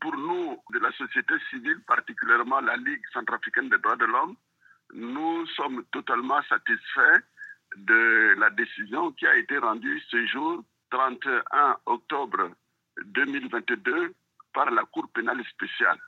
Pour 0.00 0.16
nous, 0.16 0.58
de 0.72 0.78
la 0.78 0.92
société 0.92 1.34
civile, 1.50 1.80
particulièrement 1.86 2.60
la 2.60 2.76
Ligue 2.76 3.02
centrafricaine 3.12 3.68
des 3.68 3.78
droits 3.78 3.96
de 3.96 4.04
l'homme, 4.04 4.36
nous 4.94 5.46
sommes 5.48 5.84
totalement 5.92 6.42
satisfaits 6.48 7.22
de 7.76 8.34
la 8.38 8.50
décision 8.50 9.12
qui 9.12 9.26
a 9.26 9.36
été 9.36 9.58
rendue 9.58 10.00
ce 10.10 10.26
jour, 10.26 10.62
31 10.90 11.76
octobre 11.86 12.50
2022, 13.04 14.14
par 14.52 14.70
la 14.70 14.82
Cour 14.84 15.08
pénale 15.12 15.44
spéciale. 15.44 15.98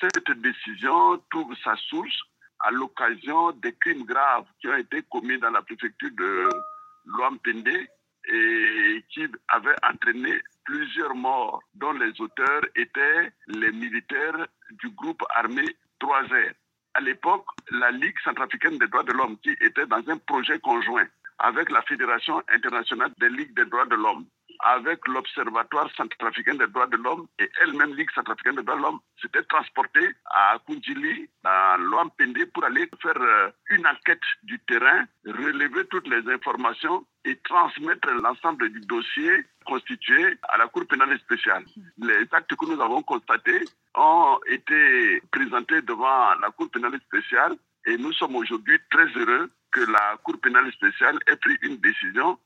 Cette 0.00 0.30
décision 0.40 1.18
trouve 1.30 1.54
sa 1.62 1.76
source 1.76 2.20
à 2.60 2.70
l'occasion 2.70 3.52
des 3.52 3.74
crimes 3.74 4.04
graves 4.04 4.46
qui 4.60 4.68
ont 4.68 4.76
été 4.76 5.02
commis 5.10 5.38
dans 5.38 5.50
la 5.50 5.62
préfecture 5.62 6.10
de 6.12 6.48
Luampende 7.06 7.68
et 8.24 9.04
qui 9.10 9.26
avaient 9.48 9.74
entraîné 9.82 10.40
plusieurs 10.64 11.14
morts, 11.14 11.62
dont 11.74 11.92
les 11.92 12.20
auteurs 12.20 12.62
étaient 12.76 13.32
les 13.48 13.72
militaires 13.72 14.46
du 14.70 14.90
groupe 14.90 15.22
armé 15.34 15.64
3R. 16.00 16.52
À 16.94 17.00
l'époque, 17.00 17.46
la 17.70 17.90
Ligue 17.90 18.18
centrafricaine 18.22 18.78
des 18.78 18.86
droits 18.86 19.02
de 19.02 19.12
l'homme, 19.12 19.38
qui 19.38 19.50
était 19.60 19.86
dans 19.86 20.02
un 20.08 20.18
projet 20.18 20.58
conjoint 20.58 21.06
avec 21.38 21.70
la 21.70 21.82
Fédération 21.82 22.42
internationale 22.48 23.12
des 23.18 23.28
ligues 23.28 23.54
des 23.54 23.64
droits 23.64 23.86
de 23.86 23.96
l'homme, 23.96 24.26
avec 24.62 25.06
l'Observatoire 25.08 25.90
centrafricain 25.96 26.54
des 26.54 26.66
droits 26.68 26.86
de 26.86 26.96
l'homme 26.96 27.26
et 27.38 27.50
elle-même 27.62 27.94
Ligue 27.94 28.10
centrafricaine 28.14 28.56
des 28.56 28.62
droits 28.62 28.76
de 28.76 28.82
l'homme, 28.82 29.00
s'était 29.20 29.42
transportée 29.42 30.08
à 30.26 30.58
Kundjili, 30.66 31.28
dans 31.42 31.76
l'Oampende, 31.80 32.44
pour 32.54 32.64
aller 32.64 32.88
faire 33.00 33.20
euh, 33.20 33.50
une 33.70 33.86
enquête 33.86 34.20
du 34.44 34.58
terrain, 34.60 35.04
relever 35.26 35.84
toutes 35.86 36.08
les 36.08 36.32
informations 36.32 37.04
et 37.24 37.36
transmettre 37.44 38.10
l'ensemble 38.10 38.68
du 38.70 38.80
dossier 38.80 39.44
constitué 39.64 40.38
à 40.48 40.58
la 40.58 40.66
Cour 40.68 40.86
pénale 40.86 41.18
spéciale. 41.18 41.64
Les 41.98 42.26
actes 42.32 42.54
que 42.54 42.66
nous 42.66 42.80
avons 42.80 43.02
constatés 43.02 43.64
ont 43.94 44.38
été 44.48 45.22
présentés 45.30 45.82
devant 45.82 46.34
la 46.40 46.50
Cour 46.50 46.70
pénale 46.70 46.98
spéciale 47.06 47.56
et 47.86 47.96
nous 47.96 48.12
sommes 48.12 48.36
aujourd'hui 48.36 48.78
très 48.90 49.06
heureux 49.16 49.50
que 49.70 49.80
la 49.80 50.16
Cour 50.22 50.40
pénale 50.40 50.70
spéciale 50.72 51.18
ait 51.26 51.36
pris 51.36 51.56
une 51.62 51.76
décision 51.78 52.38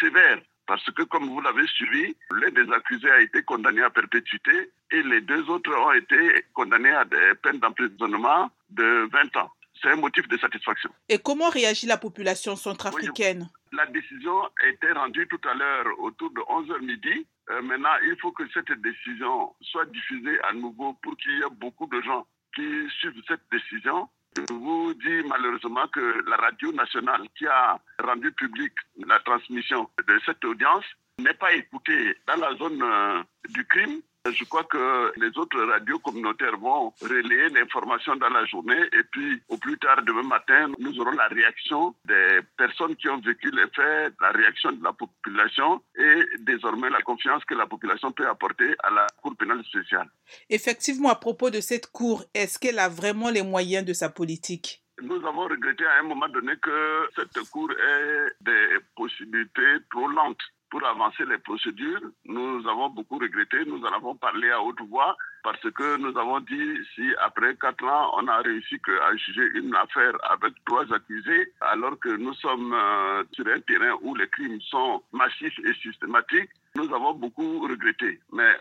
sévère 0.00 0.38
parce 0.70 0.88
que, 0.92 1.02
comme 1.02 1.28
vous 1.28 1.40
l'avez 1.40 1.66
suivi, 1.66 2.14
l'un 2.30 2.50
des 2.52 2.72
accusés 2.72 3.10
a 3.10 3.20
été 3.20 3.42
condamné 3.42 3.82
à 3.82 3.90
perpétuité 3.90 4.70
et 4.92 5.02
les 5.02 5.20
deux 5.20 5.50
autres 5.50 5.74
ont 5.76 5.90
été 5.90 6.44
condamnés 6.52 6.92
à 6.92 7.04
des 7.04 7.34
peines 7.42 7.58
d'emprisonnement 7.58 8.48
de 8.68 9.08
20 9.10 9.36
ans. 9.38 9.50
C'est 9.82 9.90
un 9.90 9.96
motif 9.96 10.28
de 10.28 10.38
satisfaction. 10.38 10.88
Et 11.08 11.18
comment 11.18 11.48
réagit 11.48 11.88
la 11.88 11.96
population 11.96 12.54
centrafricaine? 12.54 13.48
La 13.72 13.86
décision 13.86 14.44
a 14.44 14.68
été 14.68 14.92
rendue 14.92 15.26
tout 15.26 15.40
à 15.48 15.54
l'heure 15.54 15.86
autour 15.98 16.30
de 16.30 16.40
11h 16.40 16.80
midi. 16.84 17.26
Euh, 17.50 17.62
maintenant, 17.62 17.96
il 18.04 18.16
faut 18.20 18.30
que 18.30 18.44
cette 18.54 18.70
décision 18.80 19.52
soit 19.62 19.86
diffusée 19.86 20.38
à 20.44 20.52
nouveau 20.52 20.92
pour 21.02 21.16
qu'il 21.16 21.32
y 21.32 21.40
ait 21.40 21.50
beaucoup 21.50 21.88
de 21.88 22.00
gens 22.02 22.24
qui 22.54 22.62
suivent 23.00 23.20
cette 23.26 23.42
décision 23.50 24.08
je 24.36 24.52
vous 24.52 24.94
dis 24.94 25.28
malheureusement 25.28 25.86
que 25.88 26.24
la 26.28 26.36
radio 26.36 26.72
nationale 26.72 27.22
qui 27.36 27.46
a 27.46 27.78
rendu 28.02 28.32
public 28.32 28.72
la 29.06 29.18
transmission 29.20 29.88
de 30.06 30.20
cette 30.24 30.44
audience 30.44 30.84
n'est 31.18 31.34
pas 31.34 31.52
écoutée 31.52 32.16
dans 32.26 32.36
la 32.36 32.54
zone 32.56 32.82
euh, 32.82 33.22
du 33.48 33.64
crime 33.66 34.00
je 34.28 34.44
crois 34.44 34.64
que 34.64 35.12
les 35.18 35.36
autres 35.38 35.60
radios 35.62 35.98
communautaires 36.00 36.56
vont 36.58 36.92
relayer 37.00 37.48
l'information 37.48 38.16
dans 38.16 38.28
la 38.28 38.44
journée 38.44 38.82
et 38.92 39.02
puis 39.10 39.42
au 39.48 39.56
plus 39.56 39.78
tard 39.78 40.02
demain 40.02 40.22
matin, 40.22 40.70
nous 40.78 40.98
aurons 41.00 41.12
la 41.12 41.28
réaction 41.28 41.94
des 42.04 42.40
personnes 42.56 42.96
qui 42.96 43.08
ont 43.08 43.20
vécu 43.20 43.50
les 43.50 43.66
faits, 43.74 44.14
la 44.20 44.30
réaction 44.30 44.72
de 44.72 44.84
la 44.84 44.92
population 44.92 45.82
et 45.96 46.22
désormais 46.40 46.90
la 46.90 47.00
confiance 47.00 47.44
que 47.46 47.54
la 47.54 47.66
population 47.66 48.12
peut 48.12 48.28
apporter 48.28 48.74
à 48.82 48.90
la 48.90 49.06
Cour 49.22 49.34
pénale 49.36 49.64
spéciale. 49.64 50.08
Effectivement, 50.50 51.08
à 51.08 51.16
propos 51.16 51.50
de 51.50 51.60
cette 51.60 51.90
Cour, 51.90 52.24
est-ce 52.34 52.58
qu'elle 52.58 52.78
a 52.78 52.88
vraiment 52.88 53.30
les 53.30 53.42
moyens 53.42 53.86
de 53.86 53.94
sa 53.94 54.10
politique? 54.10 54.82
Nous 55.02 55.26
avons 55.26 55.44
regretté 55.44 55.86
à 55.86 56.00
un 56.00 56.02
moment 56.02 56.28
donné 56.28 56.52
que 56.60 57.08
cette 57.16 57.38
Cour 57.50 57.70
ait 57.72 58.26
des 58.42 58.78
possibilités 58.94 59.78
trop 59.90 60.08
lentes 60.08 60.42
pour 60.70 60.84
avancer 60.86 61.24
les 61.28 61.38
procédures. 61.38 62.00
Nous 62.24 62.66
avons 62.68 62.88
beaucoup 62.90 63.18
regretté, 63.18 63.64
nous 63.66 63.82
en 63.82 63.92
avons 63.92 64.14
parlé 64.14 64.50
à 64.50 64.62
haute 64.62 64.80
voix 64.88 65.16
parce 65.42 65.60
que 65.70 65.96
nous 65.96 66.16
avons 66.18 66.40
dit 66.40 66.78
si 66.94 67.14
après 67.22 67.56
quatre 67.56 67.84
ans 67.84 68.12
on 68.18 68.28
a 68.28 68.38
réussi 68.38 68.76
à 68.88 69.16
juger 69.16 69.48
une 69.54 69.74
affaire 69.74 70.12
avec 70.30 70.52
trois 70.64 70.84
accusés 70.92 71.52
alors 71.60 71.98
que 71.98 72.10
nous 72.10 72.34
sommes 72.34 72.72
euh, 72.74 73.24
sur 73.32 73.46
un 73.46 73.60
terrain 73.60 73.96
où 74.02 74.14
les 74.14 74.28
crimes 74.28 74.60
sont 74.62 75.02
massifs 75.12 75.58
et 75.64 75.74
systématiques, 75.74 76.50
nous 76.76 76.94
avons 76.94 77.14
beaucoup 77.14 77.60
regretté. 77.60 78.20
Mais 78.32 78.52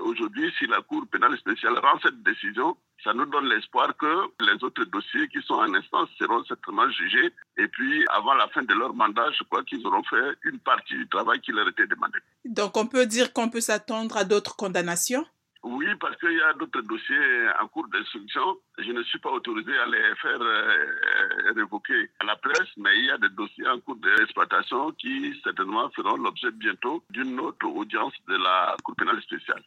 aujourd'hui, 0.00 0.52
si 0.58 0.66
la 0.66 0.80
Cour 0.80 1.06
pénale 1.10 1.36
spéciale 1.38 1.78
rend 1.78 1.98
cette 2.02 2.22
décision, 2.22 2.76
ça 3.04 3.12
nous 3.12 3.26
donne 3.26 3.48
l'espoir 3.48 3.96
que 3.96 4.30
les 4.40 4.62
autres 4.62 4.84
dossiers 4.84 5.28
qui 5.28 5.42
sont 5.42 5.54
en 5.54 5.74
instance 5.74 6.08
seront 6.18 6.44
certainement 6.44 6.88
jugés. 6.90 7.32
Et 7.56 7.68
puis, 7.68 8.04
avant 8.10 8.34
la 8.34 8.48
fin 8.48 8.62
de 8.62 8.74
leur 8.74 8.94
mandat, 8.94 9.30
je 9.32 9.44
crois 9.44 9.64
qu'ils 9.64 9.84
auront 9.86 10.04
fait 10.04 10.36
une 10.44 10.58
partie 10.60 10.94
du 10.94 11.08
travail 11.08 11.40
qui 11.40 11.52
leur 11.52 11.68
était 11.68 11.86
demandé. 11.86 12.18
Donc, 12.44 12.76
on 12.76 12.86
peut 12.86 13.06
dire 13.06 13.32
qu'on 13.32 13.48
peut 13.48 13.60
s'attendre 13.60 14.16
à 14.16 14.24
d'autres 14.24 14.56
condamnations? 14.56 15.26
Oui, 15.64 15.86
parce 16.00 16.16
qu'il 16.16 16.32
y 16.32 16.40
a 16.40 16.54
d'autres 16.54 16.80
dossiers 16.82 17.48
en 17.60 17.68
cours 17.68 17.86
d'instruction. 17.86 18.58
Je 18.78 18.90
ne 18.90 19.02
suis 19.04 19.20
pas 19.20 19.30
autorisé 19.30 19.70
à 19.78 19.86
les 19.86 20.14
faire 20.20 20.40
euh, 20.40 21.52
révoquer 21.54 22.10
à 22.18 22.24
la 22.24 22.34
presse, 22.34 22.68
mais 22.76 22.90
il 22.98 23.06
y 23.06 23.10
a 23.10 23.18
des 23.18 23.28
dossiers 23.28 23.68
en 23.68 23.78
cours 23.78 23.94
d'exploitation 23.96 24.90
qui 24.92 25.40
certainement 25.44 25.88
feront 25.90 26.16
l'objet 26.16 26.50
bientôt 26.50 27.04
d'une 27.10 27.38
autre 27.38 27.66
audience 27.66 28.12
de 28.26 28.36
la 28.38 28.76
Cour 28.82 28.96
pénale 28.96 29.22
spéciale. 29.22 29.60